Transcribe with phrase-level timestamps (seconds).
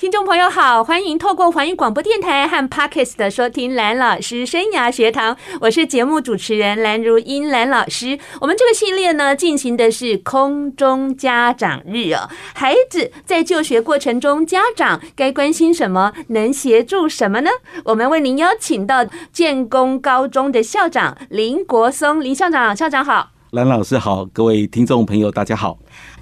[0.00, 8.18] 听众朋友好，欢迎透过环宇广播电台和 Parkes 的收听蓝老师生涯学堂，我是节目主持人蓝如英蓝老师。
[8.40, 12.30] 我们这个系列呢，进行的是空中家长日哦。
[12.54, 16.14] 孩子在就学过程中，家长该关心什么？
[16.28, 17.50] 能协助什么呢？
[17.84, 25.76] 我们为您邀请到建功高中的校长林国松林校长，校长好，蓝老师好，各位听众朋友大家好。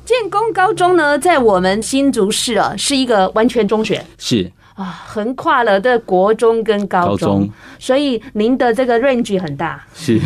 [0.09, 4.03] 建功高中呢，在我们新竹市啊，是一个完全中学。
[4.17, 4.51] 是。
[4.75, 7.51] 啊，横跨了的国中跟高中，高中，
[7.81, 10.21] 所以您的这个 range 很大，是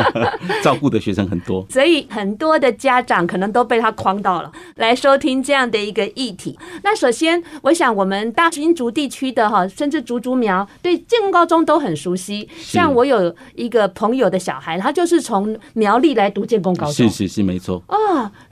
[0.62, 6.58] 照顾的学生很多， 所以很多的家长可能都被他框到了，来收听这样的一个议题。
[6.82, 12.46] 那首先，我想我们大新竹地区的哈，甚至竹竹苗对建功高中都很熟悉。
[12.58, 17.82] 像我有一个朋友的小孩，他就是从苗栗来读建功高中，是是是，没错。
[17.86, 17.96] 啊，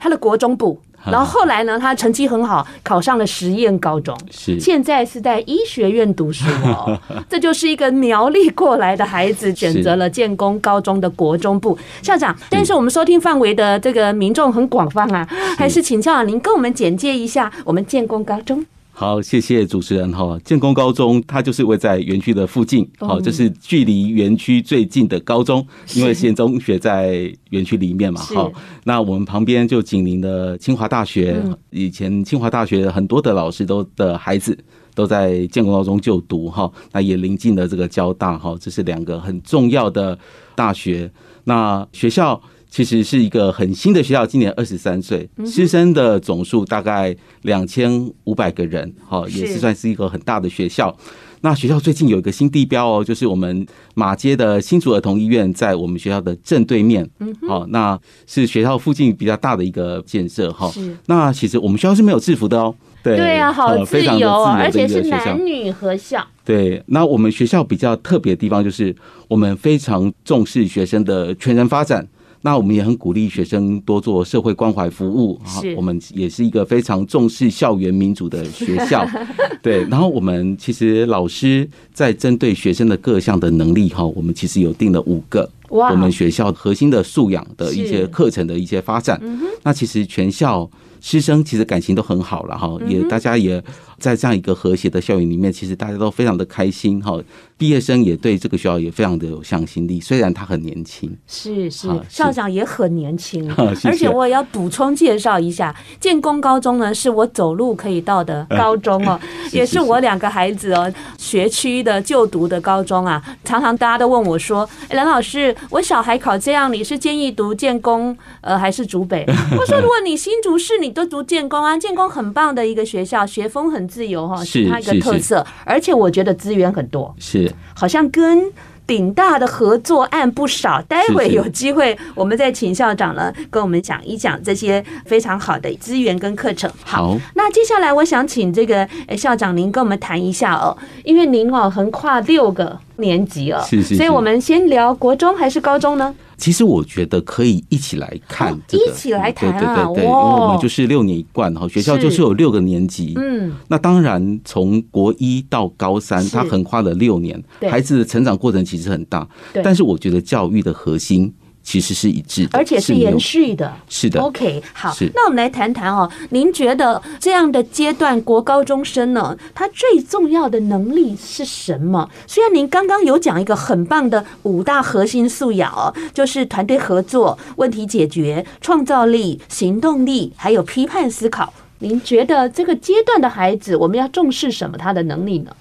[0.03, 0.77] 他的国中部。
[1.05, 6.97] 然后后来呢，他成绩很好，考上了实验高中，是现在是在医学院读书哦。
[7.29, 11.77] 这就是一个苗栗过来的孩子选择了建功高中的国中部。
[12.01, 15.25] 校长，但是我们收听范围的这个民众很广泛啊，
[15.57, 18.65] 还是请校长您跟我们简介一下我们建功高中。
[18.95, 20.39] 好，谢谢主持人哈。
[20.45, 28.21] 建工高中它就是位在园区的附近，好，这是距离园区最近的高中，因为县中学在园区里面嘛。
[28.21, 28.51] 好，
[28.83, 34.55] 那我们旁边就紧邻的清华大学，以前清华大学很多的老师都的孩子
[34.93, 40.17] 都在建工高中就读哈，那也临近了这个交大哈，这是两个很重要的
[40.55, 41.11] 大学。
[41.45, 42.39] 那学校。
[42.73, 50.97] 其实是一个很新的学校，今年二十三岁，师生的总数大概两千五百个人，哈，也是算是一个很大的学校。
[51.41, 53.63] 那学校最近有一个新地标哦，就是我们
[53.93, 57.07] 马街的新竹儿童医院在我们学校的正对面，
[57.47, 60.71] 好，那是学校附近比较大的一个建设哈。
[61.05, 62.73] 那其实我们学校是没有制服的哦，
[63.03, 66.25] 对对啊，好自由啊，而且是男女合校。
[66.43, 68.95] 对，那我们学校比较特别的地方就是
[69.27, 72.07] 我们非常重视学生的全人发展。
[72.45, 79.07] 那我们也很鼓励学生多做社会关怀服务啊，我们也是一个非常重视校园民主的学校，
[79.63, 79.83] 对。
[79.85, 89.21] 然后我们其实老师在针对学生的各项的能力哈，我们其实有定了五个，我们学校核心的素养的一些课程的一些发展。
[89.63, 93.63] 那其实全校师生其实感情都很好了哈，也大家也
[94.03, 97.17] 在这样一个和谐的校园里面，其实大家都非常的开心哈。
[97.57, 103.49] 毕业生也对这个学校也非常的有向心力，虽然他很年轻，是是，校长也很年轻，
[103.85, 109.17] 而且我也要补充介绍一下，建工高中呢是我走路可以到的高 中哦，
[109.53, 113.23] 也是我两个孩子哦学区的就读的高中啊。
[113.45, 119.23] 常常大家都问我说：“蓝老师，我小孩考这样，你是建议读建工呃还是竹北？”
[119.57, 128.51] 我说：“如果你新竹市，你都读建工啊，建工很棒的一个学校，学风很自由哈，是它一个特色，而且我觉得资源很多，是。”好像跟
[128.87, 136.69] 顶大的合作案不少，待会有机会我们再请校长呢跟我们讲一讲这些非常好的资源跟课程。
[136.83, 146.13] 好，那接下来我想请这个校长您跟我们谈一下哦，因为您哦横跨六个年级了，是是，所以我们先聊国中还是高中呢？
[146.37, 149.85] 其实我觉得可以一起来看，一起来谈啊！
[149.85, 153.13] 对对对，因为我们就是六年一贯哈，学校就是有六个年级。
[153.15, 159.27] 嗯，那当然从国一到高三，它横跨了六年，孩子的成长过程其实很大。
[159.63, 161.33] 但是我觉得教育的核心。
[161.63, 163.73] 其实是一致的，而且是延续的。
[163.89, 166.11] 是的，OK，好，那我们来谈谈哦。
[166.29, 172.09] 您觉得这样的阶段，国高中生呢，他最重要的能力是什么？
[172.27, 181.53] 虽然您刚刚有讲一个很棒的五大核心素养哦，就是团队合作、问题解决、创造力、行动力，还有批判思考。
[181.79, 184.77] 您觉得这个阶段的孩子，我们要重视什么？
[184.77, 185.55] 他的能力呢？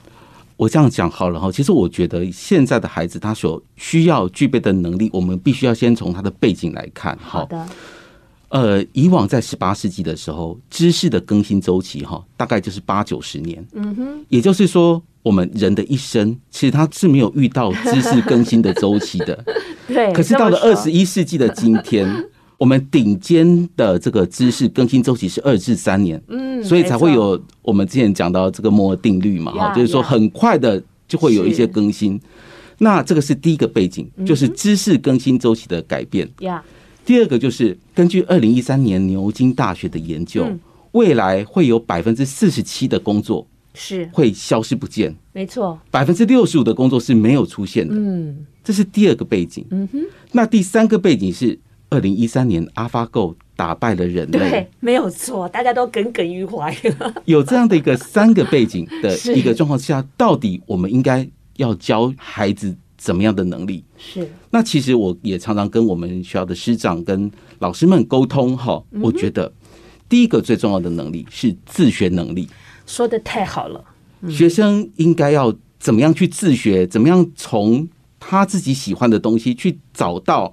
[0.63, 7.19] 我这样讲好了哈，其实我觉得现在的孩子他所需要具备的能力，我们必须要先从他的背景来看。
[7.21, 7.67] 好的，
[8.49, 13.67] 呃，以往在十八世纪的时候，知识的更新周期哈，大概就是八九十年。
[13.73, 19.45] 嗯哼，也就是说，我们人的一生其实他是没有遇到知识更新的周期的。
[19.89, 22.07] 对，可是到了二十一世纪的今天。
[22.63, 32.21] 我们顶尖的这个知识更新周期是二至三年，嗯，所以才会有我们之前讲到这个摩尔定律嘛，哈，就是说很快的就会有一些更新。
[32.79, 36.31] 那这个是第一个背景，就是知识更新周期的改变。
[37.05, 40.47] 第二个就是根据二零一三年牛津大学的研究，
[40.93, 43.45] 未来会有百分之四十七的工作
[43.75, 44.09] 是。
[44.13, 47.93] 会消失不见，没错，百分之六十五的工作是没有出现的。
[47.97, 49.67] 嗯，这是第二个背景。
[49.73, 49.99] 嗯哼，
[50.31, 51.59] 那第三个背景是
[51.93, 56.75] 二零一三年 AlphaGo 打败了人类，对，没有错，大家都耿耿于怀。
[57.27, 63.85] 有这样的一个三个背景的 一个状况下，到底我们应该要教孩子怎么样的能力？
[63.99, 64.27] 是。
[64.51, 69.53] 那其实我也常常跟我们学校的师长跟老师们沟通哈，我觉得
[70.09, 72.49] 第一个最重要的能力是自学能力。
[72.87, 73.85] 说的太好了，
[74.31, 76.87] 学生应该要怎么样去自学？
[76.87, 80.53] 怎么样从他自己喜欢的东西去找到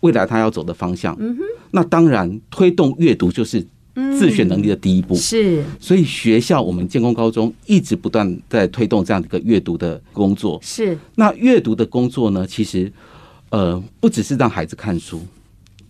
[0.00, 1.16] 未来他要走的方向？
[1.20, 3.64] 嗯哼，那当然推动阅读就是
[4.18, 5.14] 自学能力的第一步。
[5.14, 10.58] 是，所以学校我们建工高中一直不断在推动这样的一个阅读的工作。
[10.62, 12.90] 是，那阅读的工作呢，其实
[13.50, 15.20] 呃不只是让孩子看书，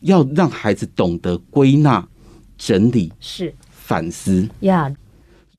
[0.00, 2.06] 要让孩子懂得归纳、
[2.58, 4.92] 整理、是反思呀。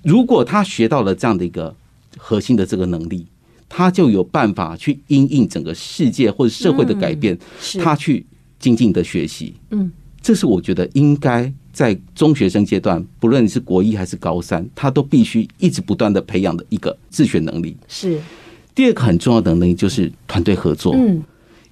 [0.04, 1.74] 如果他学到了这样的一个
[2.18, 3.28] 核心的这个能力，
[3.70, 7.38] 他就有办法去因应整个世界或者社会的改变，
[7.82, 8.26] 他去
[8.62, 9.54] 精进的学习。
[9.72, 9.92] 嗯，
[10.22, 17.76] 这是我觉得应该在中学生阶段，不论你是国一还是高三，他都必须一直不断的培养的一个自学能力。
[17.90, 18.18] 是
[18.74, 20.94] 第二个很重要的能力就是团队合作。
[20.96, 21.22] 嗯，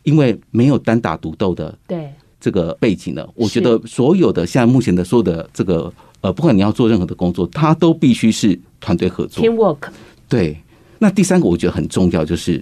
[0.03, 5.93] 因为没有单打独斗的对这个背景呢，我觉得所有的现在目前的所有的这个。
[6.21, 9.41] 呃，不管你要做任何的工作，它都必须是团队合作。
[9.41, 9.87] Teamwork。
[10.27, 10.61] 对，
[10.97, 12.61] 那第三个我觉得很重要，就是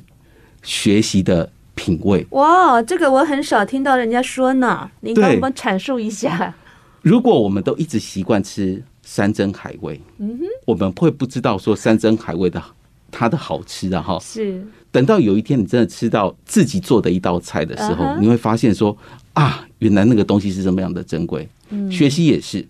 [0.62, 2.26] 学习的品味。
[2.32, 6.54] 哇，这个我很少听到人家说呢，您跟我们阐述一下。
[7.04, 12.62] 如果我们都一直习惯吃山珍海味，嗯哼，我们会不知道说山珍海味的
[13.10, 14.20] 它的好吃啊，哈。
[14.20, 14.66] 是。
[14.92, 18.20] 等到有一天你真的吃到自己做的一道菜的时候，uh huh.
[18.20, 18.98] 你会发现说
[19.34, 21.48] 啊，原来那个东西是这么样的珍贵。
[21.70, 22.66] 嗯，学习也是。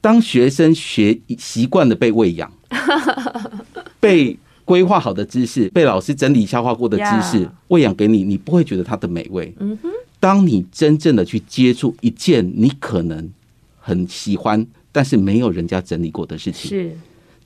[0.00, 2.52] 当学生学习惯了被喂养，
[3.98, 9.54] 被规划好的知识，被老师整理消化过的知识喂养给你，你不会觉得它的美味。
[10.18, 13.30] 当你真正的去接触一件你可能
[13.78, 16.96] 很喜欢，但是没有人家整理过的事情，是。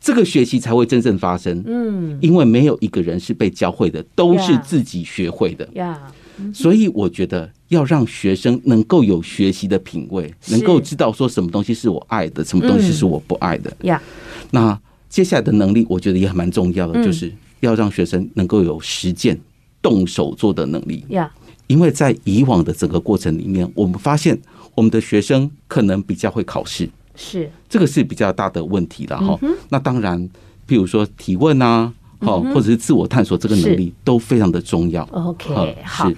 [0.00, 1.60] 这个学习才会真正发生。
[1.66, 5.68] 嗯，因为没有一个人是被教会的，都是自己学会的。
[6.54, 13.76] 所以我觉得要让学生能够有学习的品味，能够知道说什么东西是我爱的，什么东西是我不爱的。
[13.80, 14.00] 呀，
[14.52, 19.38] 那接下来的能力，我觉得也蛮重要的，就是要让学生能够有实践、
[19.80, 21.04] 动手做的能力。
[21.08, 21.30] 呀，
[21.66, 24.38] 因为在以往的整个过程里面，我们发现
[24.74, 29.38] 我们的学生可能比较会考试，是这个是比较大的问题了哈。
[29.70, 30.20] 那当然，
[30.66, 31.92] 譬如说提问啊。
[32.20, 35.08] 好，或者是自我探索这个能力都非常的重要。
[35.12, 36.10] OK，好，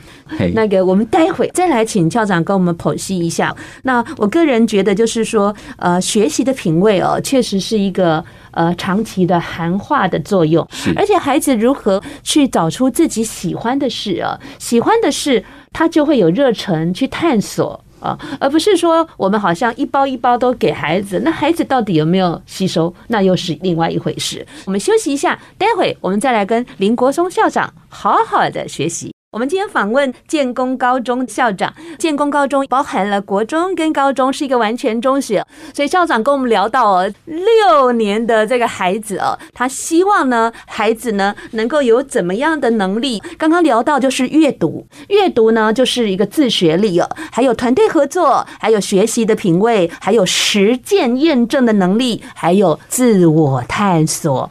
[0.54, 3.54] 那个我们待会再来请校长跟我们剖析一下。
[3.82, 10.66] 那我个人觉得就是说，呃，学习的品味哦，确实是一个呃长期的涵化的作用。
[10.72, 17.84] 是，而且孩子如何去找出自己喜欢的事啊，喜欢的事，他就会有热忱去探索。
[18.00, 24.46] 啊，而不是说我们好像一包一包都给孩子，那孩子到底有没有吸收，那又是另外一回事。
[24.64, 29.12] 我们休息一下，待会我们再来跟林国松校长好好的学习。
[29.32, 43.22] 我们今天访问建功高中校长，建功高中包含了国中跟高中，是一个完全中学，所以校长跟我们聊到哦，六年的这个孩子哦，他希望呢，孩子呢能够有怎么样的能力？
[43.38, 54.50] 刚刚聊到就是阅读，阅读呢就是一个自学力哦，还有团队合作，还有学习的品味，还有实践验证的能力，还有自我探索。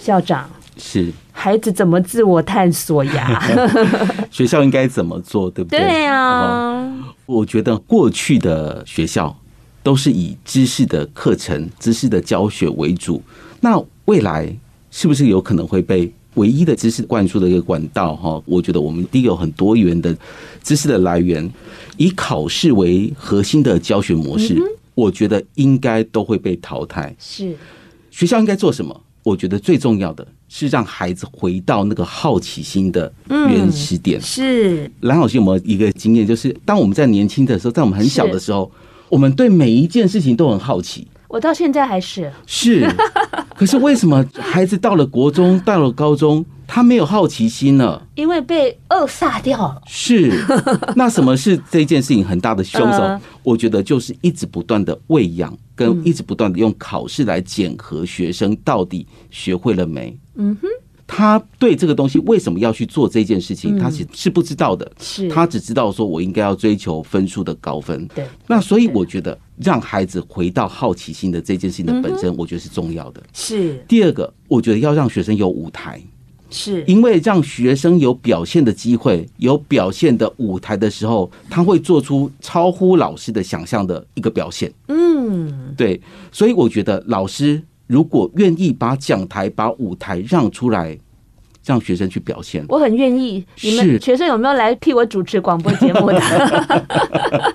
[0.00, 1.12] 校长是。
[1.38, 3.40] 孩子怎么自我探索呀？
[4.32, 5.78] 学校应该怎么做，对不对？
[5.78, 9.36] 对啊，我觉得过去的学校
[9.82, 13.22] 都是以知识的课程、知识的教学为主。
[13.60, 14.50] 那未来
[14.90, 18.16] 是不是有可能会被唯一的知识灌输的一个管道？
[18.16, 20.16] 哈，我觉得我们一定有很多元的
[20.62, 21.48] 知识的来源，
[21.98, 24.56] 以考试为核心的教学模式，
[24.94, 27.14] 我觉得应该都会被淘汰。
[27.18, 27.54] 是
[28.10, 28.98] 学校应该做什么？
[29.22, 34.20] 我觉得最重要的是让孩子回到那个好奇心的原始点。
[34.20, 36.26] 是蓝老师有没有一个经验？
[36.26, 38.70] 就是当我们在年轻的时候，在我们很小的时候，
[39.08, 41.06] 我们对每一件事情都很好奇。
[41.28, 42.88] 我到现在还是是，
[43.56, 48.00] 可是为什么孩子到了国中、到了高中，他没有好奇心呢？
[48.14, 49.82] 因为被扼杀掉了。
[49.86, 50.32] 是，
[50.94, 53.20] 那什么是这件事情很大的凶手？
[53.42, 55.56] 我觉得就是一直不断的喂养。
[55.76, 60.16] 跟一直不断的用考试来检核学生到底学会了没？
[60.36, 60.68] 嗯哼，
[61.06, 64.90] 他对这个东西为什么要去做这件事情，他是是不知道的。
[65.00, 68.06] 是，他只知道说我应该要追求分数的高分。
[68.14, 73.22] 对，那所以我觉得让孩子回到好奇心的这件事情的本身，我觉得是重要的。
[73.32, 73.84] 是。
[73.88, 76.02] 第二个，我觉得要让学生有舞台，
[76.50, 76.84] 是。
[76.86, 84.72] 因为让学生有表现的机会、有表现的舞台的时候，他会做出超乎老师的想象的一个表现。
[84.88, 86.00] 嗯，对，
[86.32, 90.98] 所以我觉得老师如果愿意把讲台、把舞台让出来。
[91.64, 93.44] 让学生去表现，我很愿意。
[93.60, 96.86] 你们学生有没有来替我主持广播节目的？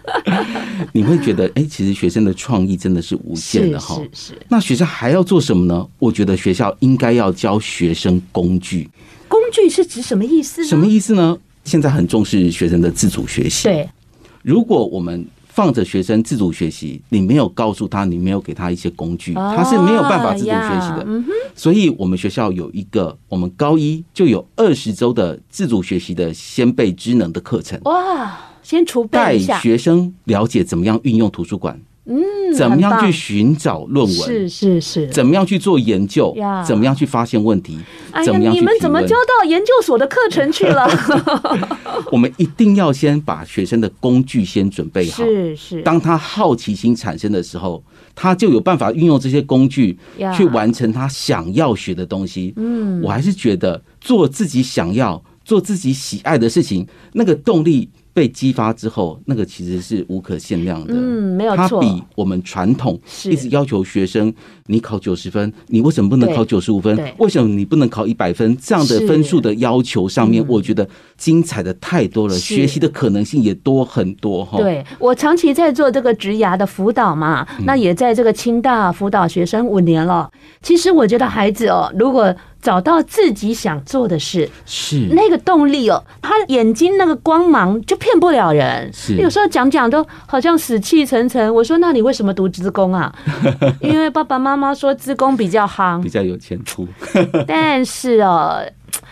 [0.92, 3.96] 你会觉得，哎、欸，其实学生的创意真的是无限的哈。
[3.96, 4.42] 是是，是。
[4.50, 5.88] 那学校还要做什么呢？
[5.98, 8.90] 我觉得学校应该要教学生工具。
[9.30, 10.68] 工具是指什么意思呢？
[10.68, 11.38] 什么意思呢？
[11.64, 13.70] 现在很重视学生的自主学习。
[13.70, 13.90] 对。
[14.44, 21.06] 如果我们放着学生自主学习，你没有告诉他，你没有给他一些工具，他是没有办法自主学习的。
[21.54, 27.78] 所以，我们学校有一个，我们高一就有二十周的自主学习的先备知能的课程。
[27.84, 31.78] 哇，先储备带学生了解怎么样运用图书馆。
[32.06, 34.16] 嗯，怎么样去寻找论文？
[34.16, 35.08] 是是是。
[35.08, 36.36] 怎么样去做研究？
[36.66, 37.78] 怎么样去发现问题？
[38.26, 38.54] 怎么样？
[38.54, 40.90] 你们怎么教到研究所的课程去了？
[42.12, 45.24] 我们一定要先把学生的工具先准备好。
[45.24, 45.82] 是是。
[45.84, 47.84] 当他好奇心产生的时候，
[48.16, 49.98] 他就有办法运用这些工具
[50.36, 52.52] 去完成他想要学的东西。
[52.58, 57.88] 嗯，我还是觉得做自己想要、做自己喜爱的事情，那个动力。
[58.14, 60.94] 被激发之后，那个其实是无可限量的。
[60.96, 61.68] 嗯，没有错。
[61.68, 64.34] 它比我们传统一直要求学生
[64.68, 66.98] 你考九十分，你为什么不能考九十五分？
[67.18, 68.58] 为什么你不能考一百分？
[68.58, 70.88] 这样的分数的要求上面，我觉得
[71.18, 74.58] 精彩的太多了，学习的可能性也多很多哈。
[74.58, 80.30] 对，我长期在做这个职涯的辅导嘛，那也在这个清大辅导学生五年了。
[80.62, 86.04] 其实我觉得孩子哦，如果找到自己想做的事，是那个动力哦。
[86.22, 88.92] 他眼睛那个光芒就骗不了人。
[88.94, 91.54] 是有时候讲讲都好像死气沉沉。
[91.54, 93.14] 我说：“那你为什么读职工啊？”
[93.82, 96.88] 因为爸爸妈妈说职工比较夯，比较有前途。
[97.48, 98.64] 但是哦，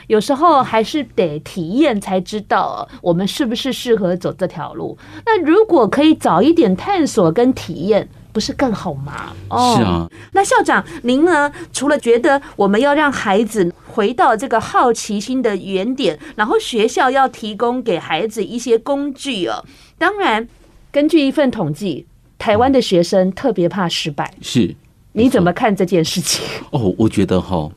[0.08, 4.98] 有时候还是得体验才知道我们是不是适合走这条路。
[5.25, 8.08] 那如果可以早一点探索跟体验。
[8.32, 9.34] 不是更好吗？
[9.50, 10.10] 哦，是啊。
[10.34, 11.52] 那校长，您呢？
[11.74, 19.66] 除了觉得我们要让孩子回到这个好奇心的原点，然后学校要提供给孩子一些工具哦。
[19.98, 20.48] 当然，
[20.92, 22.06] 根据一份统计，
[22.38, 24.34] 台湾的学生特别怕失败。
[24.42, 24.76] 是，
[25.14, 26.46] 你怎么看这件事情？
[26.72, 27.70] 哦，我觉得哈，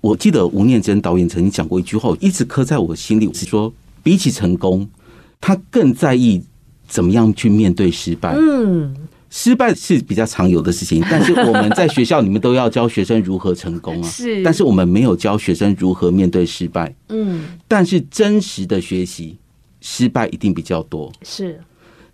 [0.00, 4.88] 我记得吴念真导演曾经讲过一句话，一直刻在我心里，是说，比起成功，
[5.40, 6.42] 他更在意
[6.86, 8.34] 怎么样去面对失败。
[8.36, 8.94] 嗯。
[9.34, 14.04] 失败是比较常有的事情， 但是我们在学校里面都要教学生如何成功啊。
[14.06, 16.94] 是，但是我们没有教学生如何面对失败。
[17.08, 19.38] 嗯，但是真实的学习，
[19.80, 21.10] 失败一定比较多。
[21.22, 21.58] 是，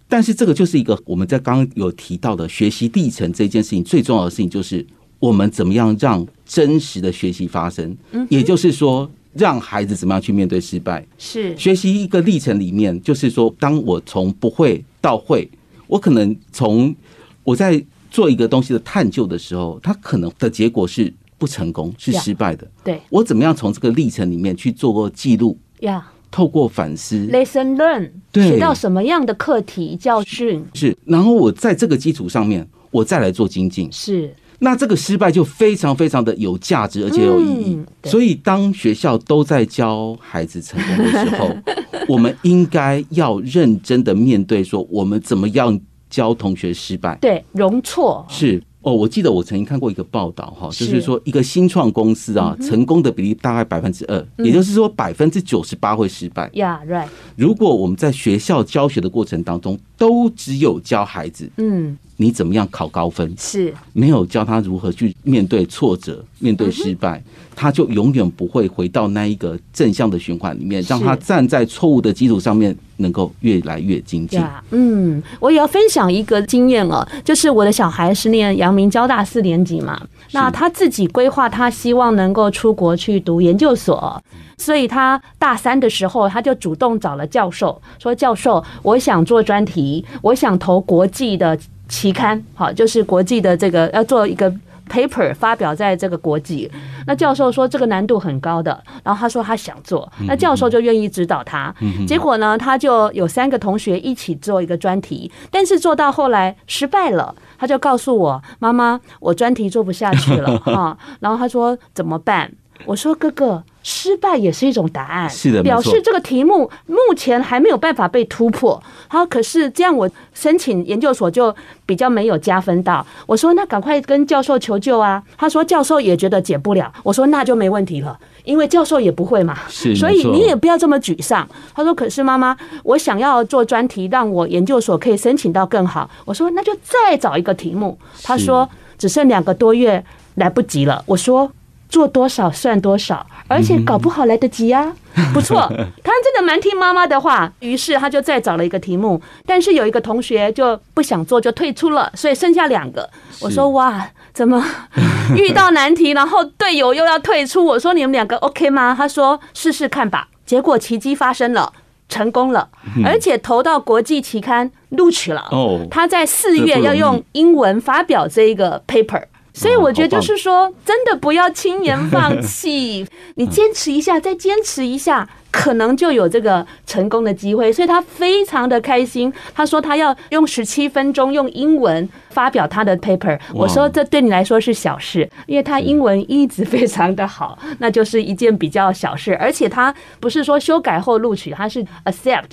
[0.07, 4.87] 但是这个就是一个我们在刚刚有提到的学习历程这件事情最重要的事情，就是
[5.19, 7.97] 我们怎么样让真实的学习发生。
[8.13, 11.05] 嗯，也就是说，让孩子怎么样去面对失败。
[11.19, 15.51] 是，学习一个历程里面，就是说，当我从不会到会。
[15.89, 16.95] 我可能从
[17.43, 22.71] 我在做一个东西的探究的时候，它可能的结果是不成功，是失败的。
[22.85, 25.59] 对，我怎么样从这个历程里面去做过记录？
[25.81, 30.65] 呀，透过反思，lesson learn，学到什么样的课题教训？
[30.75, 33.91] 是，然后我在这个基础上面，我再来做精进。
[33.93, 34.35] 是。
[34.61, 37.75] 那这个失败就非常非常的有价值，而且有意义。
[37.77, 41.49] 嗯、所以，当学校都在教孩子成功的时候，
[42.09, 45.79] 我们应该要认真的面对，说我们怎么样
[46.11, 47.17] 教同学失败？
[47.21, 48.63] 对，容错是。
[48.81, 56.49] 哦，我记得我曾经看过一个报道哈，就是说一个新创公司啊，成功的比例大概百分之二，也就是说百分之九十八会失败。
[56.51, 57.09] Yeah, right。
[57.37, 61.99] 如果我们在学校教学的过程当中，都只有教孩子，嗯。
[62.21, 63.33] 你怎么样考高分？
[63.39, 67.23] 是没有教他如何去面对挫折、面对失败，
[67.55, 74.43] 他就永远不会回到那一个正向的循环里面，让他站在错误的基础上面，能够越来越精进。
[74.73, 84.21] 嗯，我也要分享一个经验哦，就是我的小孩是念阳明交大四年级嘛，那他自己规划，他希望能够出国去读研究所，
[84.57, 91.57] 所以他大三的时候，他就主动找了教授，说：“教授，我想做专题，我想投国际的。”
[91.89, 94.53] 期刊好，就是国际的这个要做一个
[94.89, 96.71] paper 发表在这个国际。
[97.07, 101.75] 那教授说这个难度很高的，然后他说他想做，那教授就愿意指导他。
[102.07, 110.97] 结果呢，他就有三个同学一起做一个专题，但是做到后来失败了，他就告诉我妈妈，我专题做不下去了 哈。
[111.21, 112.53] 然后他说怎么办？
[112.85, 113.63] 我说哥哥。
[113.85, 118.83] 失败也是一种答案，是的，表示这个题目目前还没有办法被突破。
[119.07, 121.55] 好，可是这样我申请研究所就
[121.87, 123.07] 比较没有加分到。
[123.25, 125.23] 我说那赶快跟教授求救啊！
[125.39, 126.93] 他说教授也觉得解不了。
[127.03, 129.57] 我说那就没问题了，因为教授也不会嘛。
[129.69, 131.49] 是，所以你也不要这么沮丧。
[131.75, 136.11] 他说可是妈妈，我想要做专题，让我研究所可以申请到更好。
[136.27, 137.97] 我说那就再找一个题目。
[138.23, 138.69] 他说
[138.99, 140.05] 只剩两个多月，
[140.35, 141.03] 来不及了。
[141.07, 141.51] 我说。
[141.89, 144.93] 做多少算多少，而且搞不好来得及啊！
[145.33, 145.61] 不错，
[146.05, 153.09] 他真的蛮听妈妈的话，于是他就再找了一个题目，但是有一个同学就不想做，就退出了，所以剩下两个。
[153.41, 154.63] 我说哇，怎么
[155.37, 157.65] 遇到难题，然后队友又要退出？
[157.65, 158.95] 我说你们两个 OK 吗？
[158.97, 160.29] 他说试试看吧。
[160.45, 161.73] 结果奇迹发生了，
[162.09, 162.69] 成功了，
[163.05, 165.47] 而且投到国际期刊录取了。
[165.51, 169.25] 哦，他在四月要用英文发表这一个 paper。
[169.59, 177.73] 所以我觉得就是说，真的不要轻言放弃， 你坚持一下，再坚持一下，可能就有这个成功的机会。
[177.73, 183.39] 所以他非常的开心，他说他要用十七分钟用英文发表他的 paper。
[183.53, 189.35] 我说这对你来说是小事，因为他英文一直非常的好，那就是一件比较小事。
[189.37, 192.51] 而且他不是说修改后录取，他是 accept。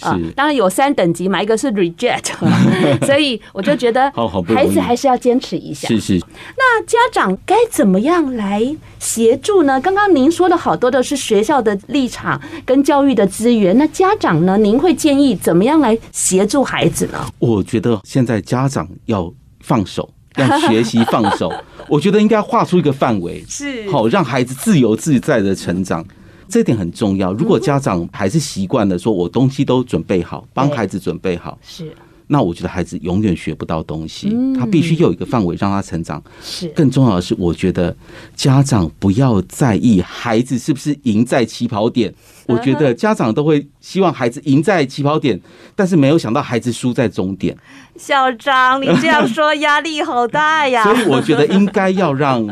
[0.00, 2.32] 啊，当然有三等级嘛，一个是 reject，
[3.06, 4.12] 所以我就觉得
[4.54, 5.88] 孩子还是要坚持一下。
[5.88, 6.20] 是是。
[6.56, 9.80] 那家长该怎么样来协助呢？
[9.80, 14.56] 刚刚您说的好多的是学校的立场跟教育的资源，那家长呢？
[14.58, 17.26] 您会建议怎么样来协助孩子呢？
[17.38, 21.52] 我觉得现在家长要放手， 让学习放手。
[21.88, 26.04] 我觉得应该画出一个范围，是好让孩子自由自在的成长。
[26.48, 27.32] 这点很重要。
[27.32, 31.92] 如果家长还是习惯了说，我东西都准备好，帮孩子准备好，是，
[32.28, 34.36] 那我觉得孩子永远学不到东西。
[34.58, 36.22] 他必须有一个范围让他成长。
[36.42, 37.96] 是，更重要的是，我觉得
[38.34, 42.14] 家长不要在意孩子是不是赢在起跑点。
[42.46, 45.40] 我觉得家长都会希望孩子赢在起跑点，
[45.74, 47.56] 但是没有想到孩子输在终点。
[47.96, 50.82] 校长，你这样说压力好大呀！
[50.86, 52.46] 所以我觉得应该要让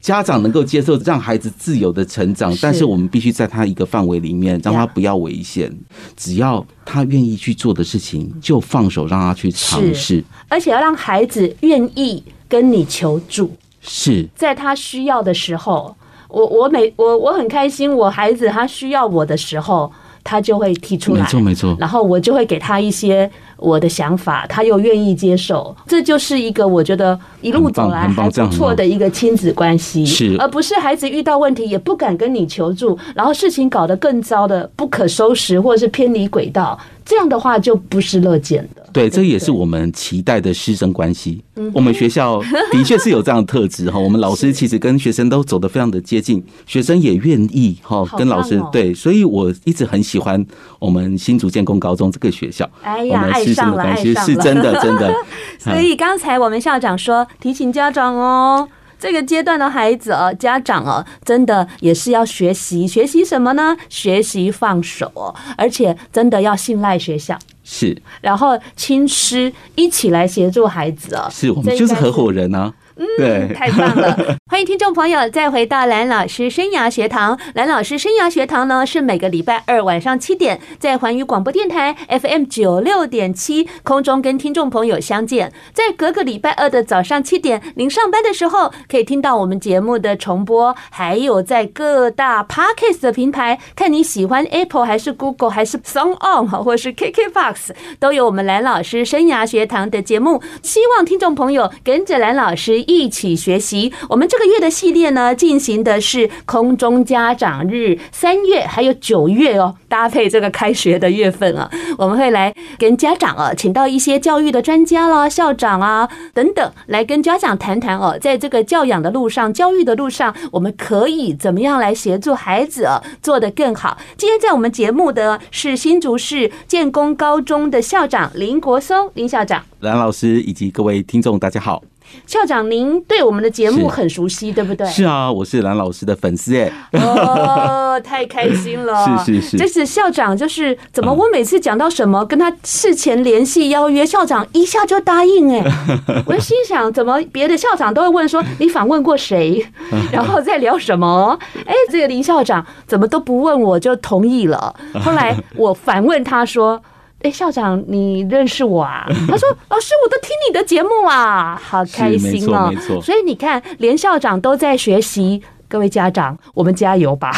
[0.00, 5.74] 家长能够接受，让孩子自由的成长，但是我们必须在他一个范围里面，让他不要危险。
[6.16, 15.96] 只要他愿意去做的事情，就放手让他去尝试，而且要让孩子愿意跟你求助，是在他需要的时候。
[16.30, 19.90] 我我每我我很开心，我孩子他需要我的时候，
[20.22, 23.30] 他就会提出来，没错没错，然后我就会给他一些
[23.60, 36.78] 我的想法，他又愿意接受，这就是一个我觉得一路走来还不错的一个亲子关系，是，而不是孩子遇到问题也不敢跟你求助，然后事情搞得更糟的不可收拾，或者是偏离轨道。
[37.02, 38.86] 这样的话就不是乐见的。
[38.92, 41.42] 对，这也是我们期待的师生关系。
[41.72, 43.98] 我们学校的确是有这样的特质哈。
[43.98, 48.94] 我们老师其实跟学生都走得非常的接近，学生也愿意哈跟老师对。
[48.94, 50.44] 所以我一直很喜欢
[50.78, 52.68] 我们新竹建工高中这个学校。
[52.82, 55.12] 哎呀，爱上了，爱上了，是真的，真的。
[55.58, 58.68] 所以刚才我们校长说，提醒家长哦。
[59.02, 63.74] 这个阶段的孩子哦，家长哦，真的也是要学习，学习什么呢？
[63.88, 72.70] 学习放手哦，而且真的要信赖学校，是，然后亲师一起来协助孩子哦，是我们就是合伙人啊。
[73.00, 74.14] 嗯，对，太棒了！
[74.50, 77.38] 欢迎听众朋友再回到蓝老师生涯学堂。
[77.54, 85.50] 蓝老师生涯学堂呢，是每个礼拜二晚上七点在环宇广播电台 FM 九六点七空中跟听众朋友相见。
[85.72, 100.42] 在隔个礼拜二的早上七点，您上班的时候可以听到我们节目的重播，还有在各大 Podcast 的平台，看你喜欢 Apple 还是 Google 还是 Song On 或是 KKBox，都有我们蓝老师生涯学堂的节目。
[100.62, 102.84] 希望听众朋友跟着蓝老师。
[102.90, 123.96] 一起学习，我们这个月的系列呢，进行的是空中家长日，三月还有九月哦，搭配这个开学的月份啊，我们会来跟家长啊，请到一些教育的专家啦、校长啊等等，来跟家长谈谈哦，在这个教养的路上、教育的路上，我们可以怎么样来协助孩子啊，做得更好。
[124.16, 131.82] 今天在我们节目的是新竹市建工高中的校长林国松林校长，蓝老师以及各位听众，大家好。
[132.26, 134.86] 校长，您对我们的节目很熟悉，对不对？
[134.88, 136.70] 是啊，我是蓝老师的粉丝哎。
[136.92, 139.04] 哦，太开心了！
[139.24, 145.64] 是是是，这是校长，就是怎么我每次讲到什么，跟他事前联系邀约，校长一下就答应哎。
[146.26, 149.66] 我就心想，怎么别的校长都会问说你访问过谁，
[150.12, 151.38] 然后再聊什么？
[151.66, 154.74] 哎，这个林校长怎么都不问我就同意了。
[155.02, 156.80] 后来我反问他说。
[157.22, 159.06] 哎，校长，你认识我啊？
[159.28, 167.30] 他说：“老师，我都听你的节目啊，好开心哦。”所以你看，连校长都在学习各位家长，我们加油吧！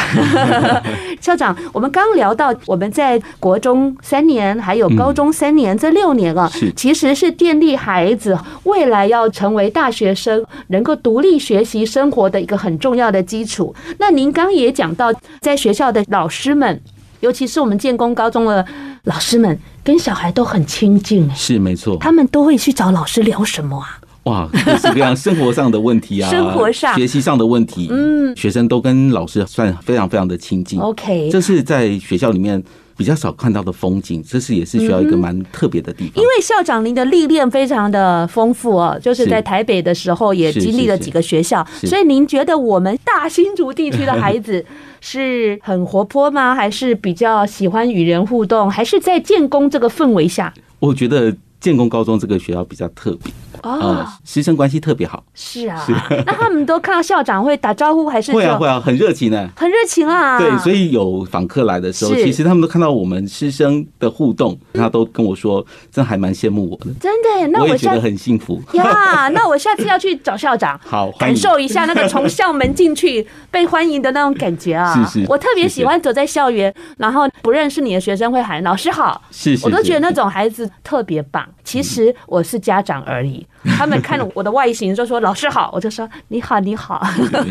[1.19, 13.75] 校长，我们刚聊到我们在国中三年，还有高中三年，这六年啊，其实是建立孩子未来要成为大学生，能够独立学习生活的一个很重要的基础。
[13.99, 16.81] 那您刚也讲到，在学校的老师们，
[17.19, 18.65] 尤其是我们建工高中的
[19.05, 23.99] 老师们，跟小孩都很亲近，是没错，他们都会去找老师聊什么啊？
[24.23, 30.79] 哇，各式各样生活上的问题啊，生活上、学习上的问题，嗯，学生都跟老师算非常非常的亲近。
[30.79, 32.63] OK，这是在学校里面
[32.95, 36.23] 比较少看到的风景，这是也是需要一个蛮特别的地方。
[36.23, 44.65] 因为校长您的历练非常的丰富哦，就是在台北的时候也经历了几个学校，所以您觉得我们大新竹地区的孩子
[45.01, 46.55] 是很活泼吗？
[46.55, 48.71] 还是比较喜欢与人互动？
[48.71, 50.53] 还是在建工这个氛围下？
[50.79, 53.33] 我觉得建工高中这个学校比较特别。
[53.63, 55.23] 哦，师生关系特别好。
[55.33, 55.85] 是啊，
[56.25, 60.37] 那他们都看到校长会打招呼，还是会啊会啊，很热情呢，很热情啊。
[60.37, 66.93] 对，所以有访客来的时候，其实他们都看到我们师生的互动，他都跟我说，真还蛮羡慕我的。
[66.99, 69.29] 真的，那我也觉得很幸福呀。
[69.29, 74.93] 那我下次要去找校长， 好感受一下那个从校门进去 被欢迎的那种感觉啊。
[75.05, 81.47] 是是，我特别喜欢走在校园，然后不认识你的学生会喊老师好，是是，我都觉得那种孩子特别棒。
[81.63, 83.45] 其实我是家长而已，
[83.77, 87.01] 他们看了我的外形就说老师好，我就说你好你好。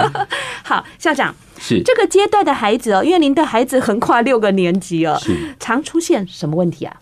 [0.63, 6.97] 好，校长是这个阶段的孩子哦，因为您的孩子横跨六个年级哦，是常出现什么问题啊？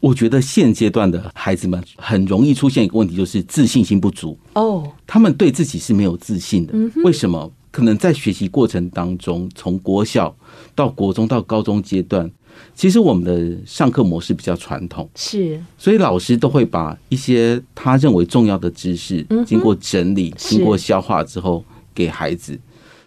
[0.00, 6.74] 我觉得现阶段的孩子们很容易出现一个问题，就是自信心不足哦，他们对自己是没有自信的。
[7.02, 7.50] 为什么？
[7.70, 10.34] 可能在学习过程当中，从国小
[10.74, 12.30] 到国中到高中阶段。
[12.74, 21.64] 其实我们的上课模式比较传统，是，所以老师都会把一些他认为重要的知识，经过整理、经过消化之后
[21.94, 22.58] 给孩子，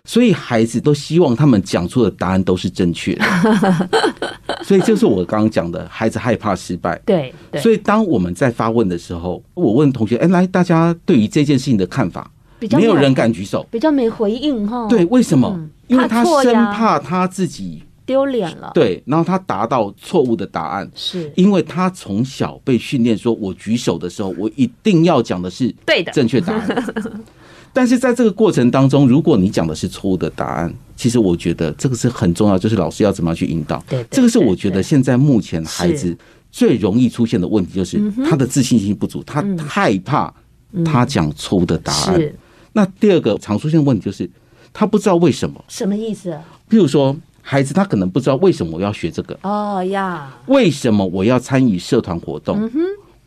[0.06, 3.26] 所以孩子都希望他们讲出的答案都是正确的。
[4.64, 7.00] 所以就是我刚刚讲的，孩子害怕失败。
[7.06, 12.30] 对，所以当我们在发问的时候，我问同学：“哎，来，大家对于这件事情的看法？”
[12.72, 14.86] 没有人敢举手，比较没回应哈。
[14.90, 15.58] 对，为什么？
[15.88, 17.84] 因为他生怕他自己。
[18.10, 26.94] 丢脸了，对，然后他达到错误的答案，是因为他从小被训练说，我举手的时候，我一定要讲的是对的正确答案。
[27.72, 33.80] 但是在这个过程当中，如果你讲的是错误的答案，其实我觉得这个是很重要，就是老师要怎么样去引导。
[33.88, 36.18] 对，这个是我觉得现在目前孩子
[36.50, 40.34] 最容易出现的问题，就是他的自信心不足，他害怕
[40.84, 42.20] 他讲错误的答案。
[42.74, 44.28] 那第二个常出现的问题就是
[44.74, 46.32] 他不知道为什么，什么意思？
[46.68, 47.16] 譬如说。
[47.50, 52.70] 孩子他可能不知道为什么我要学这个哦呀，为什么我要参与社团活动？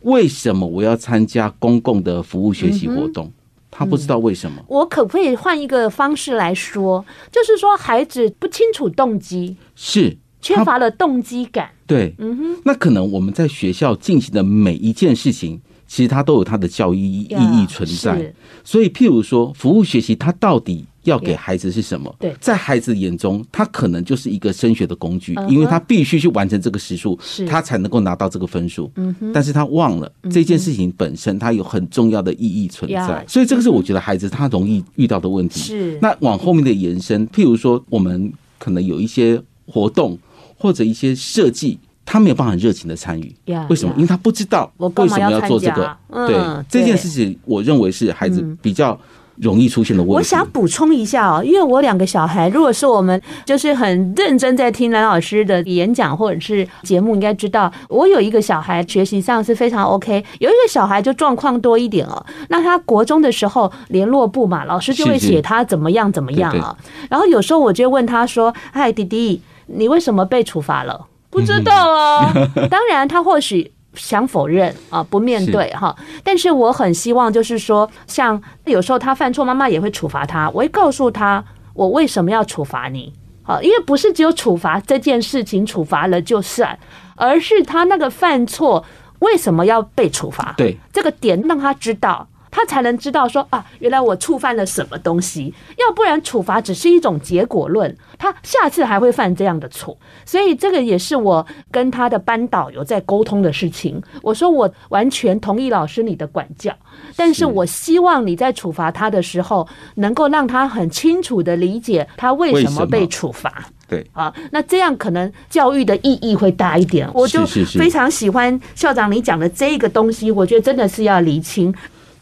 [0.03, 3.29] 为什么我要参加公共的服务学习活动？
[3.69, 4.63] 他不知道为什么。
[4.69, 7.03] 我可不可以换一个方式来说？
[7.29, 11.71] 就是说孩子不清楚动机，是缺乏了动机感。
[11.85, 18.33] 对，嗯哼，那可能我们在学校进行的每一件事情，其实它都有它的教育意义存在。
[18.63, 20.85] 所以，譬如说服务学习，它到底？
[21.03, 22.13] 要给孩子是什么？
[22.19, 28.91] 对，在孩子眼中，他可能就是一个升学的工具，因为他必须去完成这个时数，他才能够拿到这个分数。
[28.95, 33.25] 嗯，但是他忘了这件事情本身，它有很重要的意义存在。
[33.27, 35.59] 所以这个是我觉得孩子他容易遇到的问题。
[35.59, 35.99] 是。
[36.01, 40.17] 那往后面的延伸，譬如说，我们可能有一些活动
[40.57, 43.35] 或者一些设计，他没有办法热情的参与。
[43.69, 43.93] 为什么？
[43.95, 45.97] 因为他不知道为什么要做这个。
[46.27, 46.35] 对，
[46.69, 48.97] 这件事情，我认为是孩子比较。
[49.37, 50.15] 容易出现的问题。
[50.15, 62.25] 我想补充一下哦，因为我两个小孩，如果是我们就是很认真在听蓝老师的演讲或者是节目，应该知道我有一个小孩学习上是非常 OK，有一个小孩就状况多一点哦。
[62.49, 66.77] 那他国中的时候联络部嘛，老师就会写他怎么样怎么样啊。
[67.09, 72.31] 然后有时候我就问他说：“嗨，弟弟，你为什么被处罚了？”不知道啊。
[72.69, 73.72] 当然，他或许。
[73.95, 86.77] 想否认啊，不面对哈，但是我很希望，就是说，像有时候他犯错，妈妈也会处罚他，我会告诉他，我为什么要处罚你，好，因为不是只有处罚这件事情，处罚了就算，
[87.15, 88.83] 而是他那个犯错
[89.19, 92.27] 为什么要被处罚，对，这个点让他知道。
[92.55, 99.97] 他才能知道说啊，原来我触犯了什么东西，要不然处罚只是一种结果论，他下次还会犯这样的错。
[100.23, 103.99] 所以这个也是我跟他的班导有在沟通的事情。
[104.21, 106.71] 我说我完全同意老师你的管教，
[107.15, 113.65] 但是我希望你在处罚他的时候，能够让他很清楚的理解他为什么被处罚。
[113.85, 117.07] 对啊，那这样可能教育的意义会大一点。
[117.13, 121.73] 我就非常喜欢校长你讲的这个东西，我觉得真的是要厘清。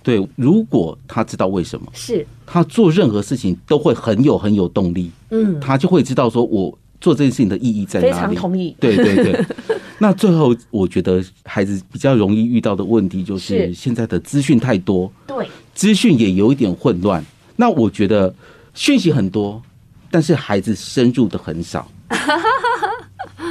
[0.04, 5.12] 对，如果他知道为什么，是他做任何事情都会很有很有动力。
[5.30, 8.12] 嗯，他就会知道说我做这件事情的意义在哪里。
[8.14, 8.76] 非常同意。
[8.80, 9.46] 对对对。
[10.00, 17.24] 那最后，我觉得孩子比较容易遇到的问题就是现在的资讯太多，对，资讯也有一点混乱。
[17.56, 18.34] 那我觉得
[18.74, 19.62] 讯息很多，
[20.10, 21.88] 但是孩子深入的很少。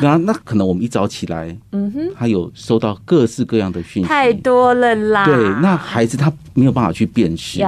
[0.03, 5.25] 那那可能我们一早起来，嗯哼，他有收到各式各样的讯息，太多了啦。
[5.25, 7.61] 对，那孩子他没有办法去辨识，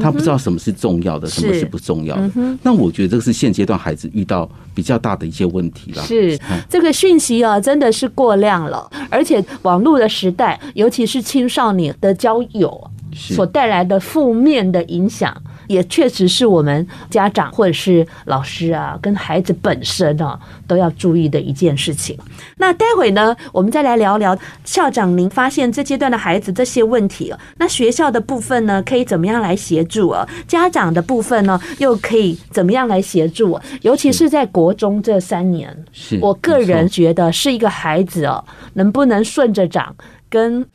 [0.00, 2.30] 他不知道什么是重要的，什么是不重要的。
[2.62, 6.02] 那我觉得这个是现阶段孩子遇到比较大的一些问题了。
[6.02, 6.38] 是
[6.68, 15.36] 这个讯息啊，真的是过量了，而且网络的时代，尤其是青少年的交友所带来的负面的影响。
[15.70, 22.18] 也确实是我们家长或者是老师啊，跟孩子本身啊都要注意的一件事情。
[22.56, 30.28] 那待会呢，我们再来聊聊校长，您发现这阶段的孩子这些问题，那学校的部分呢，可以怎么样来协助啊？
[30.48, 33.56] 家长的部分呢，又可以怎么样来协助？
[33.82, 39.94] 尤其是在国中这三年，是我个人觉得是一个孩子哦，能不能顺着长
[40.28, 40.66] 跟。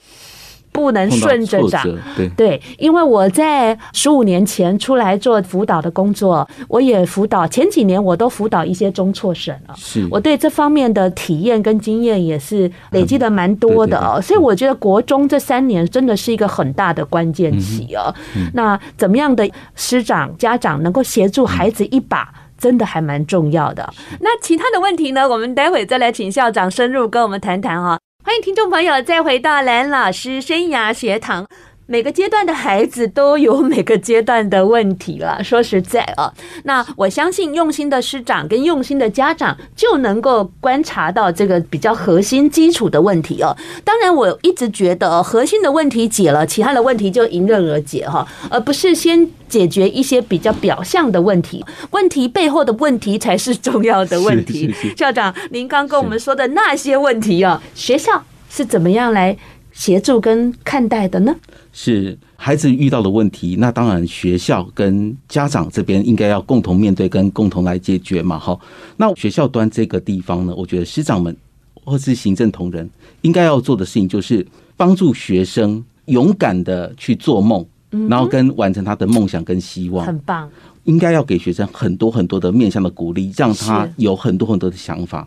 [0.76, 1.84] 不能顺着长，
[2.16, 2.30] 对。
[2.36, 10.06] 对，因为我在十五年前出来做辅导的工作，我也辅导前几年我都辅导一些中辍生了，是。
[10.12, 18.14] 我对这方面的体验跟经验也是累积的蛮多的哦，所以我觉得国中这三年真的是一个很大的关键期哦。
[18.54, 22.28] 那怎么样的师长家长能够协助孩子一把，
[22.60, 23.88] 真的还蛮重要的。
[24.20, 27.98] 那其他的问题呢，我们待会再来请校长深入跟我们谈谈哈。
[28.26, 31.48] 欢迎听众朋友再回到蓝老师生涯学堂。
[31.88, 35.42] 每个阶段的孩子都有每个阶段的问题了。
[35.44, 43.56] 说实在啊，那我相信用心的师长跟用心的家长就能够观察到这个比较核心基础的问题哦。
[43.84, 51.64] 当然，我一直觉得核心的问题解了，其他的问题就迎刃而解哈，而不是先解决一些比较表象的问题。
[51.92, 54.74] 问题背后的问题才是重要的问题。
[54.98, 59.38] 校长，您刚跟我们说的那些问题啊，学校是怎么样来
[59.72, 61.36] 协助跟看待的呢？
[61.78, 68.40] 是孩子遇到的问题，那当然学校跟家长这边应该要共同面对跟共同来解决嘛。
[68.40, 68.58] 哈，
[68.96, 71.36] 那学校端这个地方呢，我觉得师长们
[71.84, 72.90] 或是行政同仁
[73.24, 77.66] 应该要做的事情，就是帮助学生勇敢的去做梦，
[78.10, 80.06] 然后跟完成他的梦想跟希望。
[80.06, 80.50] 很棒。
[80.86, 85.26] 应该要给学生很多很多的面向的鼓励，让他有很多很多的想法，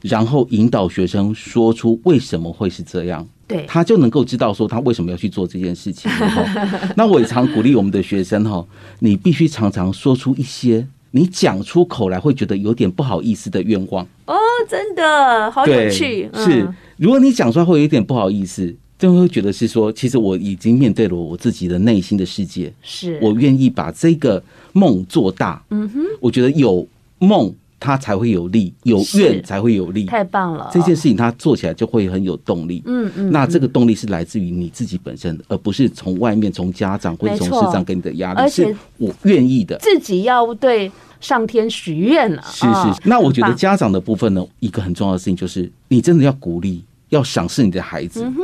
[0.00, 6.10] 然后引导学生说出为什么会是这样，对，他就能够知道说他为什么要去做这件事情。
[6.96, 8.66] 那我也常鼓励我们的学生哈，
[9.00, 14.02] 你必须常常说出一些你讲出口来会觉得有点不好意思的愿望。
[14.24, 14.34] 哦，
[14.66, 16.30] 真的好有趣。
[16.32, 18.74] 是，如果你讲出来会有点不好意思。
[18.98, 25.62] 就会觉得是说，其实我已经面对了我自己的内心的世界，是我愿意把这个梦做大。
[25.70, 26.86] 嗯哼，我觉得有
[27.18, 30.06] 梦，它才会有力；有愿，才会有力。
[30.06, 30.70] 太棒了！
[30.72, 32.82] 这件事情它做起来就会很有动力。
[32.86, 38.38] 嗯嗯，那这个动力是来自于你自己本身，而不是从外面、从家长或者从市长给你的压力。
[38.38, 42.42] 而且我愿意的，自己要对上天许愿了。
[42.46, 43.00] 是是。
[43.08, 48.22] 那我觉得家长的部分呢，一个很重要的事情就是，你真的要鼓励，要赏识你的孩子。
[48.24, 48.42] 嗯哼。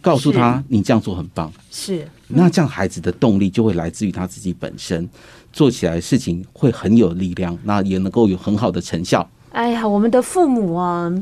[0.00, 1.52] 告诉他，你这样做很棒。
[1.70, 5.08] 是，那这样孩子的动力就会来自于他自己本身，
[5.52, 9.28] 做起来事情会很有力量，那也能够有很好的成效。
[9.52, 11.12] 哎呀，我们的父母啊，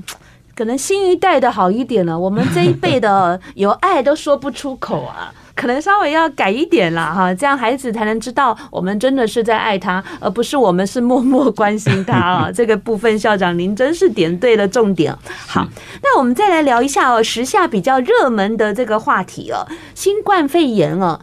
[0.54, 5.32] 可能新一代的好一点了，我们这一辈的 有爱都说不出口啊。
[5.58, 12.52] 可能稍微要改一点了哈，这样孩子才能知道我们真的是在爱他，而不是我们是默默关心他 啊。
[12.52, 15.12] 这个部分校长您真是点对了重点。
[15.48, 15.66] 好，
[16.00, 19.66] 那我们再来聊一下哦，时下比较热门的这个话题哦，
[19.96, 21.20] 新冠肺炎哦，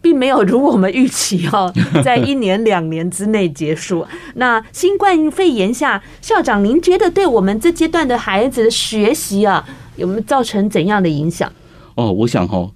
[0.00, 1.70] 并没有如我们预期哦，
[2.02, 4.06] 在一年两年之内结束。
[4.36, 9.62] 那新冠肺炎下，校长您觉得对我们这阶段的孩子的学习啊，
[9.96, 11.52] 有没有造成怎样的影响？
[11.96, 12.70] 哦，我想哦。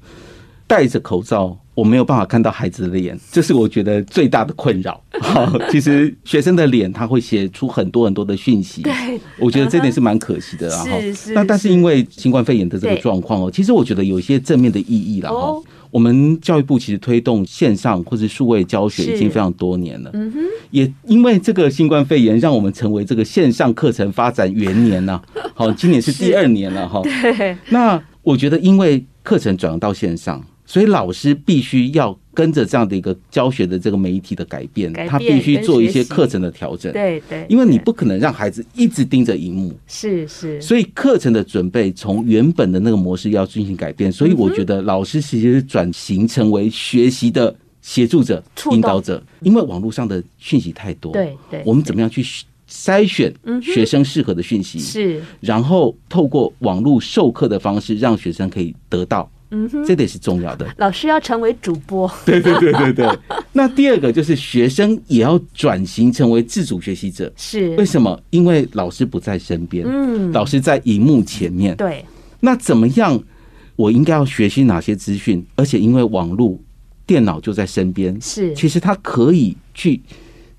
[0.73, 4.99] 戴着口罩，我没有办法看到孩子的脸，这是我觉得最大的困扰。
[5.21, 8.93] 好，其实学生的脸他会写出很多很多的讯息，对，
[9.39, 10.69] 我觉得这点是蛮可惜的。
[10.73, 10.99] 然后，
[11.35, 15.61] 那但是因为新冠肺炎的这个状况哦，其实我觉得有一些正面的意义了哈。
[15.91, 20.39] 我们教育部其实推动线上或是数位教学已经非常多年了，嗯哼，
[20.71, 25.21] 也因为这个新冠肺炎，让我们成为这个线上课程发展元年呐。
[25.53, 27.03] 好，今年是第二年了哈。
[27.03, 30.43] 对，那我觉得因为课程转到线上。
[30.65, 36.93] 所以老师必须要跟着这样的一个教学的这个媒体的改变，他必须做一些课程的调整。
[36.93, 39.75] 对对，因为你不可能让孩子一直盯着荧幕。
[39.87, 40.61] 是是。
[40.61, 44.11] 所以课程的准备从原本的那个模式要进行改变。
[44.11, 52.25] 所以我觉得老师其实是转型成为学习的协助者、引导者，因为网络上的讯息太多，对对，我们怎么样去
[52.71, 54.79] 筛选学生适合的讯息？
[54.79, 59.31] 是，然后透过网络授课的方式，让学生可以得到。
[59.55, 60.67] 嗯哼，这点是重要的。
[60.79, 63.07] 老师要成为主播，对对对对对。
[63.53, 67.31] 那第二个就是学生也要转型成为自主学习者。
[67.37, 68.19] 是，为什么？
[68.31, 71.77] 因为老师不在身边，嗯，老师在荧幕前面。
[71.77, 72.03] 对。
[72.41, 73.23] 那怎么样？
[73.77, 75.45] 我应该要学习哪些资讯？
[75.55, 76.59] 而且因为网络、
[77.07, 78.55] 电脑就在身边，是。
[78.55, 80.01] 其实他可以去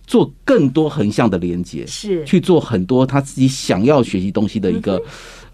[0.06, 5.02] 做更多横向的连接，是去做很多他自己想要学习东西的一个，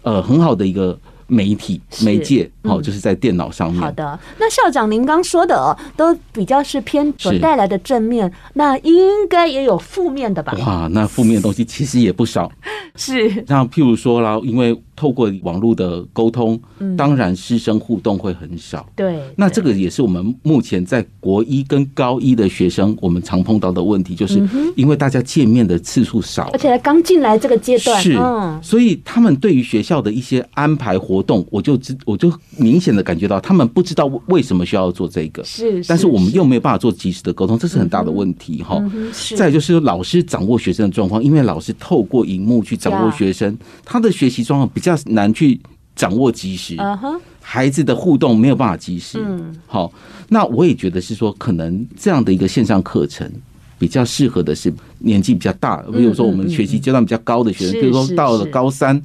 [0.02, 0.98] 呃，很好的一个。
[1.30, 3.80] 媒体媒介哦，就是在电脑上面。
[3.80, 10.52] 好的，那校长您刚说的哦，都比较是偏所带来的正面，那应该也有负面的吧？
[10.66, 12.50] 哇，那负面的东西其实也不少。
[12.96, 14.78] 是，像譬如说啦，因为。
[15.00, 16.60] 透过网络的沟通，
[16.94, 18.86] 当然师生互动会很少。
[18.94, 28.14] 对，那这个也是我们目前在国一跟高一的学生，我们常碰到的问题，就是因为大家见面的次数少，而且刚进来这个阶段，是，
[28.62, 35.42] 所以他们对于学校的一些安排活动，我就知我就明显的感觉到，他们不知道为什么需要做这个。
[35.42, 38.78] 是，但是我们又没有办法做及时的沟通，这是很大的问题哈。
[39.34, 44.89] 再就是老师掌握学生的状况，因为老师透过荧幕去掌握学生，他的学习状况比较。
[45.06, 45.60] 难去
[45.96, 46.76] 掌握及时，
[47.40, 49.18] 孩子的互动没有办法及时。
[49.20, 49.92] 嗯，好，
[50.28, 53.28] 那我也觉得是说，可能这样的一个线上课程
[53.78, 59.00] 比较适合的是年纪比较大，比如说我们学习阶段比较高的学生，比如说到了高三，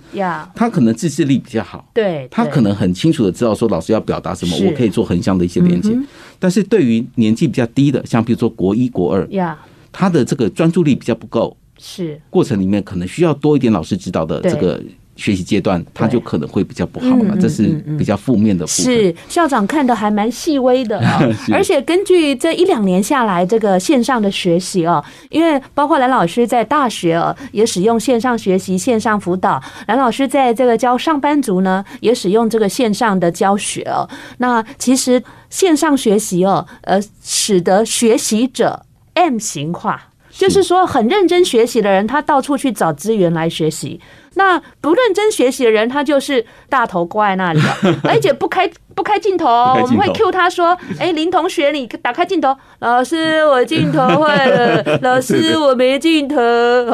[0.53, 5.97] 他可能自制力比较好，对，他可能很清楚的知道说老师要表达什么，我可以做横向的一些连接。
[6.37, 9.57] 但是对于年纪比较低的，像比如说国一、国二，
[9.91, 12.21] 他的这个专注力比较不够，是。
[12.29, 14.79] 过程里面可能需要多一点老师指导的这个。
[15.15, 18.85] 学习阶段，他就可能会比较不好了，这是比较负面的部分。
[18.85, 21.01] 是校长看的还蛮细微的，
[21.53, 34.07] 而且根据这一两年下来，这个线上的学习哦，因为包括蓝老师在大学哦也使用线上学习、线上辅导，蓝老师在这个教上班族呢也使用这个线上的教学哦。
[34.39, 44.01] 那其实线上学习哦，呃，使得学习者 M 型化，就是说很认真学习的人，他到处去找资源来学习。
[44.35, 54.83] 那不认真学习的人，他就是大头挂在那里了， 而且不开不开镜头，我们会 cue 他说：“哎，林同学，你打开镜头。”老师，我镜头坏了。
[55.01, 56.35] 老师，我没镜头。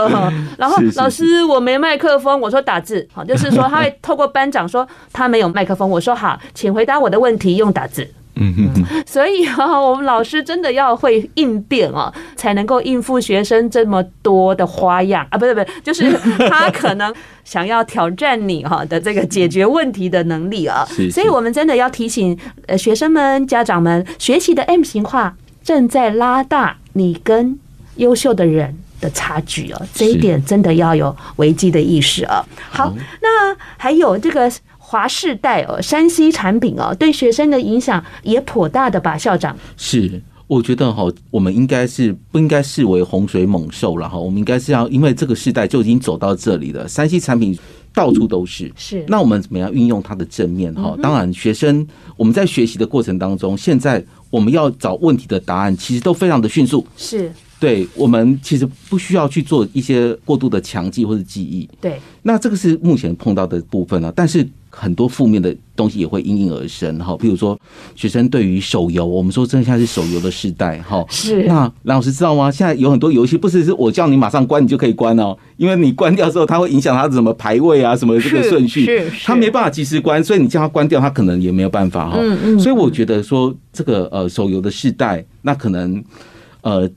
[0.58, 2.40] 然后老师，我没麦克风。
[2.40, 5.90] 我说打字，好，就是说他会透过班长说他没有麦克风。
[5.90, 8.08] 我说好，请回答我的问题，用打字。
[8.36, 15.38] 嗯嗯，所以啊，我们老师真的要会应变啊，才能够应付学生这么多的花样啊！
[15.38, 16.10] 不是不是，就是
[16.50, 17.14] 他可能
[17.44, 20.86] 想要挑战你哈的这个解决问题的能力啊。
[21.12, 27.60] 所以我们真的要提醒呃学生们、家长们，学习的 M 型化正在拉大你跟
[27.98, 32.46] 优秀的人的差距啊，这一点真的要有危机的意识啊。
[32.70, 34.50] 好，那还有这个。
[34.92, 39.18] 滑世代哦，山西产品哦，对学生的影响也颇大的吧？
[39.18, 47.58] 校长是，我觉得哈，我们应该是不应该视为洪水猛兽了哈，我们应该是要，因为这个时代就已经走到这里了，山西产品
[47.94, 50.94] 到处都是，是，那我们怎么样运用它的正面哈？
[51.02, 57.32] 当然，学生我们在学习的过程当中，现在我们要找问题的答案，其实都非常的迅速，是。
[57.62, 61.70] 对，我们其实不需要去做一些过度的强记或者记忆。
[61.80, 64.12] 对，那这个是目前碰到的部分了。
[64.14, 67.16] 但是很多负面的东西也会应运而生哈。
[67.20, 67.60] 比如说，
[67.94, 71.06] 学生对于手游，我们说真的现在是手游的时代哈。
[71.10, 71.44] 是。
[71.44, 72.50] 那蓝老师知道吗？
[72.50, 82.18] 现在有很多游戏不是是我叫你马上关你就可以关哦，因为你关掉之后，它会影响它的什么排位啊，什么这个顺序，是，是，它没办法及时关，所以你叫它关掉，它可能也没有办法哈。
[82.20, 82.60] 嗯嗯。
[82.60, 86.04] 所以我觉得说这个呃手游的时代，那可能
[86.62, 86.90] 呃。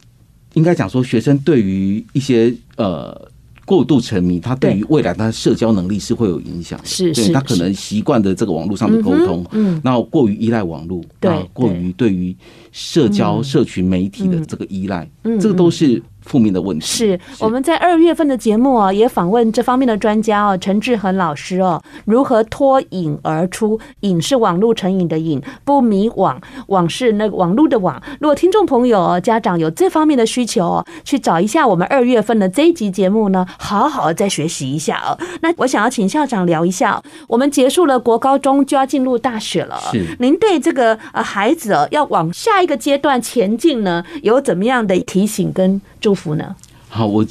[0.55, 3.29] 应该讲说，学生对于一些呃
[3.67, 6.81] 过度沉迷，他对于未来他的社交能力是会有影响。
[6.85, 12.15] 是，对他可能习惯的这个网络上的沟通，嗯，然后过于依赖网络，对，过于对。
[12.15, 12.37] 于
[12.71, 16.01] 社交社群媒体的这个依赖，嗯，这个都是。
[16.25, 23.79] 负面的问题是我们在二月份的节目啊，也访问这方面的专家哦，陈志恒老师哦，如何脱颖而出？
[24.01, 28.01] 影是网络成瘾的瘾，不迷网，网是那个网络的网。
[28.21, 35.19] 如果听众朋友、家长有这方面的需求哦，去找一下我们二月份的这一集节目呢，好好再学习一下哦。
[35.41, 45.81] 那我想要请校长聊一下，我们结束了国高中就要进入大学了，是您对这个呃孩子哦要往下一个阶段前进呢，有怎么样的提醒跟
[46.15, 46.55] 祝福呢？
[46.89, 47.27] 好，我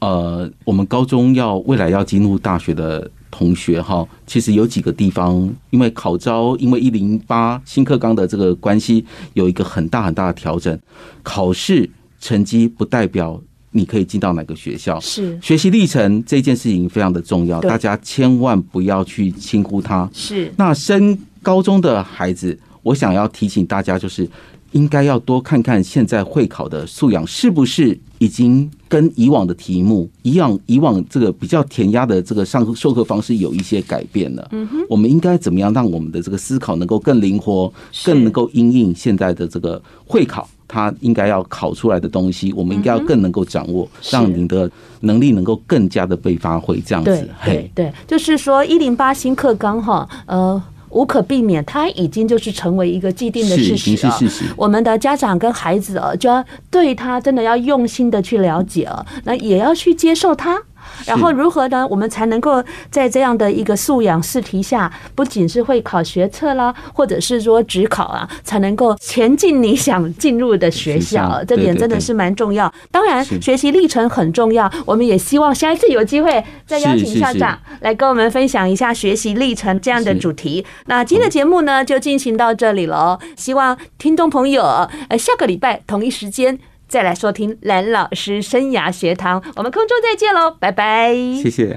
[0.00, 10.78] 呃，我们高中要未来要进入大学的同学哈，其实有几个地方，因为考招，因为一零八新课纲的这个关系，有一个很大很大的调整。
[11.24, 13.40] 考试成绩不代表
[13.72, 20.08] 你可以进到哪个学校，是学习历程这件事情非常的重要，大家千万不要去轻忽它。
[20.12, 22.56] 是那升高中的孩子，
[22.88, 24.28] 我想要提醒大家就是。
[24.72, 34.46] 应该要多看看现在会考的素养是不是已经跟以往的题目一样，以往这个比较填鸭的这个上课授课方式有一些改变了。
[34.52, 37.72] 嗯哼，我们应该怎么样让我们的这个思考能够更灵活，
[38.04, 44.70] 更能够应应现在的这个会考，它应该要考出来的东西，我们应该要更能够掌握，让你的
[45.00, 46.78] 能力能够更加的被发挥。
[46.84, 50.62] 这样子，对对，就是说一零八新课纲哈，呃。
[50.90, 54.18] 无可避免，它已经就是成为一个既定的事实啊。
[54.56, 60.62] 我们的家长跟孩子啊，就要对他真的要用心的去了解啊，那也要去接受他。
[61.06, 61.86] 然后如何呢？
[61.88, 71.42] 我们才能够在这样的一个素养试题下，不仅是会考学测啦，或者是说职考啊，才能够前进你想进入的学校。
[71.46, 72.72] 这点真的是蛮重要。
[72.90, 74.70] 当然，学习历程很重要。
[74.84, 80.64] 我们也希望下一次有机会再邀请校长来跟我们分享一下学习历程这样的主题。
[80.86, 83.18] 那今天的节目呢，就进行到这里了。
[83.36, 84.62] 希望听众朋友，
[85.08, 86.58] 呃，下个礼拜同一时间。
[86.88, 91.76] 再来收听蓝老师生涯学堂，我们空中再见喽，拜拜，谢谢。